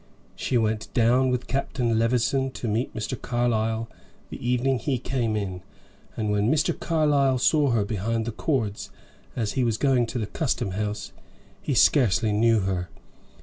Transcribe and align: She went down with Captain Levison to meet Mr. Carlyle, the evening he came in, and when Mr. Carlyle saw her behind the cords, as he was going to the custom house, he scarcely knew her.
She 0.35 0.57
went 0.57 0.91
down 0.95 1.29
with 1.29 1.45
Captain 1.45 1.99
Levison 1.99 2.49
to 2.53 2.67
meet 2.67 2.91
Mr. 2.95 3.21
Carlyle, 3.21 3.87
the 4.31 4.43
evening 4.43 4.79
he 4.79 4.97
came 4.97 5.35
in, 5.35 5.61
and 6.17 6.31
when 6.31 6.51
Mr. 6.51 6.73
Carlyle 6.79 7.37
saw 7.37 7.69
her 7.69 7.85
behind 7.85 8.25
the 8.25 8.31
cords, 8.31 8.89
as 9.35 9.53
he 9.53 9.63
was 9.63 9.77
going 9.77 10.07
to 10.07 10.17
the 10.17 10.25
custom 10.25 10.71
house, 10.71 11.11
he 11.61 11.75
scarcely 11.75 12.31
knew 12.31 12.61
her. 12.61 12.89